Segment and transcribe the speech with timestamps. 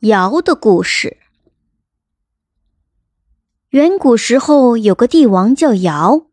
[0.00, 1.16] 尧的故事。
[3.70, 6.26] 远古时候，有个帝王叫尧，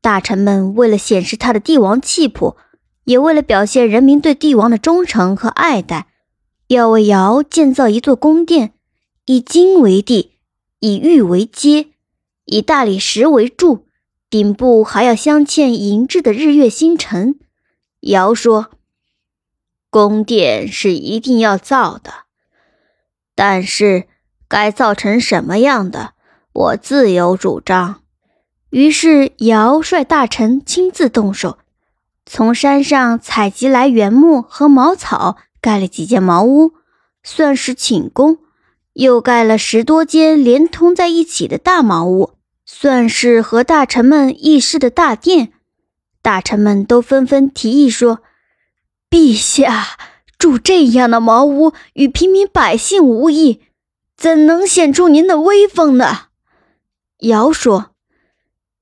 [0.00, 2.56] 大臣们为了显示他的帝王气魄，
[3.04, 6.06] 也为了表现人民对帝王的忠诚和爱戴，
[6.68, 8.74] 要为尧建造一座宫殿，
[9.26, 10.36] 以金为地，
[10.78, 11.88] 以玉为阶，
[12.44, 13.86] 以大理石为柱，
[14.30, 17.40] 顶部还要镶嵌银质的日月星辰。
[18.02, 18.70] 尧说
[19.90, 22.12] ：“宫殿是一定要造的。”
[23.42, 24.04] 但是，
[24.48, 26.12] 该造成什么样的，
[26.52, 28.02] 我自有主张。
[28.68, 31.56] 于是，尧率大臣亲自动手，
[32.26, 36.72] 从山上采集来原木和茅草，盖了几间茅屋，
[37.22, 38.34] 算是寝宫；
[38.92, 42.34] 又盖了十多间连通在一起的大茅屋，
[42.66, 45.54] 算是和大臣们议事的大殿。
[46.20, 48.18] 大臣们都纷纷提议说
[49.08, 49.96] ：“陛下。”
[50.40, 53.60] 住这样的茅屋与平民百姓无异，
[54.16, 56.28] 怎能显出您的威风呢？
[57.18, 57.90] 尧说：“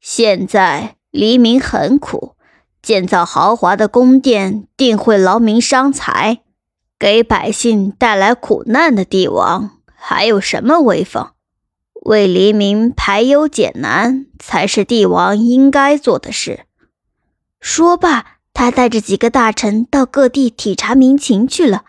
[0.00, 2.36] 现在黎民很苦，
[2.80, 6.42] 建造豪华的宫殿定会劳民伤财，
[6.96, 11.32] 给百姓带来苦难的帝王还有什么威风？
[12.02, 16.66] 为黎民排忧解难才是帝王应该做的事。”
[17.60, 18.37] 说罢。
[18.58, 21.84] 他带着几个大臣到各地体察民情去了。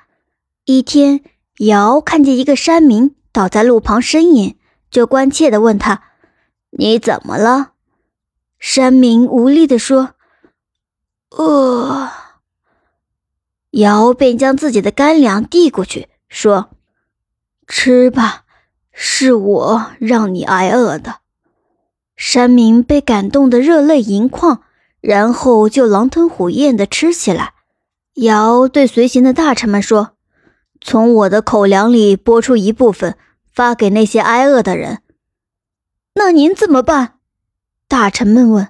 [0.65, 1.21] 一天，
[1.57, 4.55] 尧看见一个山民倒在路旁呻吟，
[4.91, 6.03] 就关切地问他
[6.77, 7.71] ：“你怎么了？”
[8.59, 10.13] 山民无力地说
[11.35, 12.07] ：“饿。”
[13.73, 16.69] 尧便将自己的干粮递过去，说
[17.65, 18.43] ：“吃吧，
[18.91, 21.21] 是我让你挨饿的。”
[22.15, 24.61] 山民被感动得热泪盈眶。
[25.02, 27.53] 然后就狼吞虎咽地吃起来。
[28.16, 30.11] 尧对随行的大臣们说
[30.81, 33.16] ：“从我的口粮里拨出一部分，
[33.53, 35.02] 发给那些挨饿的人。”
[36.16, 37.14] 那您怎么办？
[37.88, 38.70] 大臣们问。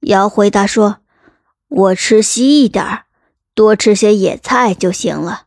[0.00, 0.98] 尧回答说
[1.68, 3.04] ：“我吃稀一点儿
[3.54, 5.42] 多吃些野菜就行了。”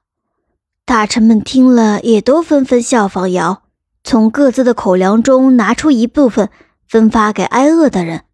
[0.85, 3.63] 大臣们听了，也都纷纷效仿尧，
[4.03, 6.49] 从各自的口粮中拿出一部分，
[6.87, 8.25] 分发给挨饿的人。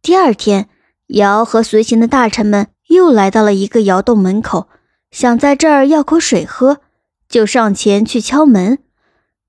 [0.00, 0.68] 第二天。
[1.14, 4.68] 尧和随行的大臣们又来到了一个窑洞门口，
[5.10, 6.80] 想在这儿要口水喝，
[7.28, 8.78] 就上前去敲门。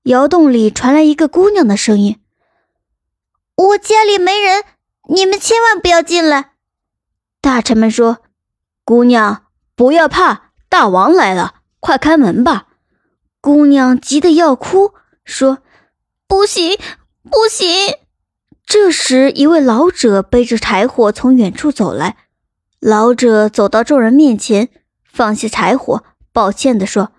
[0.04, 2.20] 窑洞里传来一个姑娘的声音
[3.56, 4.62] ：“我家里没人，
[5.08, 6.52] 你们千万不要进来。”
[7.42, 8.18] 大臣们说
[8.84, 12.68] ：“姑娘，不要怕，大王来了，快开门吧。”
[13.42, 14.94] 姑娘急得要哭，
[15.24, 15.58] 说
[16.28, 16.78] ：“不行，
[17.24, 17.66] 不行。”
[18.66, 22.16] 这时，一位老者背着柴火从远处走来。
[22.80, 24.70] 老者走到众人面前，
[25.04, 27.12] 放下柴火，抱歉地说：“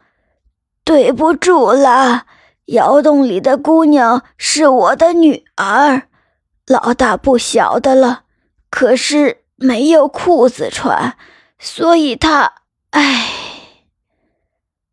[0.83, 2.25] 对不住啦，
[2.65, 6.09] 窑洞里的姑娘是我的女儿，
[6.67, 8.23] 老大不小的了，
[8.69, 11.15] 可是没有裤子穿，
[11.57, 12.55] 所以她……
[12.89, 13.31] 唉。”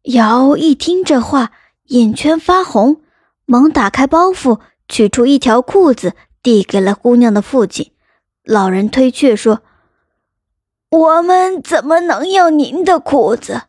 [0.04, 1.50] 尧一听这话，
[1.86, 3.00] 眼圈发红，
[3.44, 6.14] 忙打开包袱，取出一条裤子。
[6.44, 7.92] 递给了姑娘的父亲，
[8.44, 9.62] 老人推却说
[10.90, 13.62] ：“我们怎么能要您的裤子？”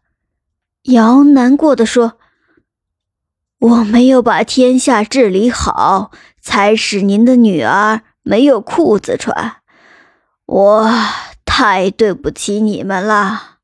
[0.91, 2.19] 尧难过的说
[3.57, 9.55] ：“我没有把天下治理好，才使您的女儿没有裤子穿，
[10.45, 10.91] 我
[11.45, 13.59] 太对不起你们了。”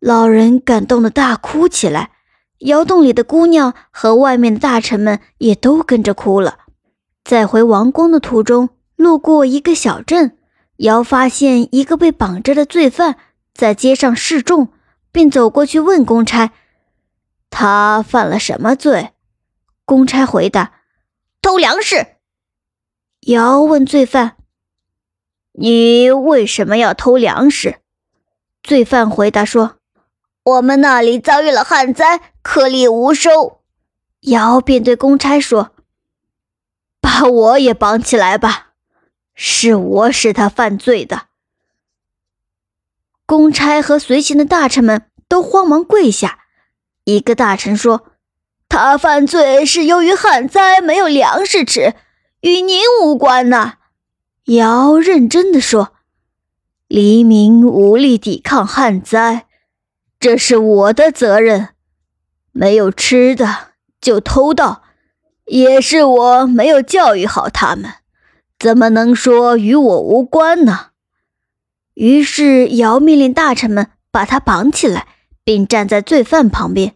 [0.00, 2.10] 老人感动的大哭起来，
[2.58, 6.58] 窑洞里的姑娘和外面的大臣们也都跟着哭了。
[7.24, 10.36] 在回王宫的途中，路过一个小镇，
[10.78, 13.16] 尧发现一个被绑着的罪犯
[13.54, 14.68] 在街上示众，
[15.12, 16.50] 并走过去问公差
[17.48, 19.12] ：“他犯了什么罪？”
[19.86, 20.72] 公差回答
[21.40, 22.16] ：“偷粮食。”
[23.28, 24.36] 尧问罪犯
[25.52, 27.76] ：“你为什么要偷粮食？”
[28.62, 29.76] 罪犯回答说
[30.44, 33.60] ：“我们那里遭遇了旱灾，颗粒无收。”
[34.22, 35.70] 尧便对公差说。
[37.12, 38.68] 把我也绑起来吧，
[39.34, 41.26] 是我使他犯罪的。
[43.26, 46.38] 公差和随行的大臣们都慌忙跪下。
[47.04, 48.06] 一个大臣说
[48.66, 51.94] ：“他犯罪是由于旱灾，没有粮食吃，
[52.40, 53.74] 与您无关呐。”
[54.46, 55.92] 尧认真的说
[56.88, 59.46] ：“黎民无力抵抗旱灾，
[60.18, 61.74] 这是我的责任。
[62.52, 64.84] 没有吃的就偷盗。”
[65.46, 67.90] 也是我没有教育好他们，
[68.58, 70.88] 怎么能说与我无关呢？
[71.94, 75.06] 于是尧命令大臣们把他绑起来，
[75.44, 76.94] 并站在罪犯旁边。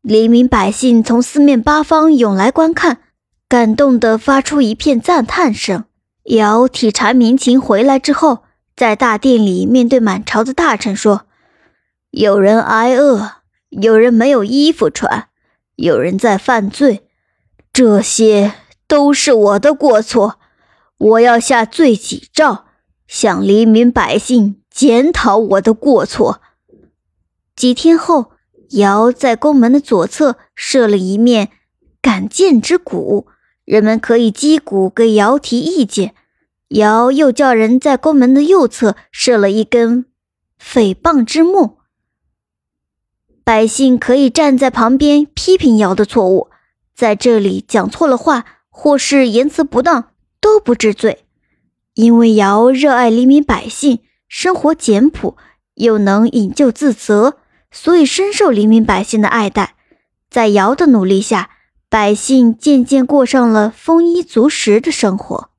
[0.00, 3.02] 黎民百姓从四面八方涌来观看，
[3.48, 5.84] 感动地发出一片赞叹声。
[6.24, 11.26] 尧体察民情回来之后，在大殿里面对满朝的大臣说
[12.10, 13.32] ：“有人挨饿，
[13.68, 15.28] 有人没有衣服穿，
[15.76, 17.08] 有人在犯罪，
[17.72, 18.54] 这些
[18.86, 20.38] 都是我的过错。
[20.98, 22.64] 我要下罪己诏，
[23.06, 26.40] 向黎民百姓检讨我的过错。”
[27.56, 28.32] 几天后。
[28.74, 31.48] 尧在宫门的左侧设了一面
[32.00, 33.26] 敢谏之鼓，
[33.64, 36.14] 人们可以击鼓给尧提意见。
[36.68, 40.06] 尧又叫人在宫门的右侧设了一根
[40.62, 41.78] 诽谤之木，
[43.42, 46.49] 百姓可以站在旁边批评尧的错误，
[47.00, 51.24] 在这里讲错了话或是言辞不当都不治罪，
[51.94, 55.38] 因为尧热爱黎民百姓，生活简朴，
[55.76, 57.38] 又能引咎自责。
[57.70, 59.76] 所以深受黎民百姓的爱戴，
[60.28, 61.48] 在尧的努力下，
[61.88, 65.49] 百姓渐渐过上了丰衣足食的生活。